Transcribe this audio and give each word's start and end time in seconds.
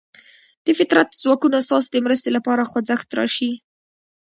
د 0.65 0.67
فطرت 0.79 1.09
ځواکونه 1.21 1.57
ستاسې 1.67 1.89
د 1.91 1.97
مرستې 2.05 2.29
لپاره 2.37 2.67
خوځښت 2.69 3.09
راشي. 3.19 3.51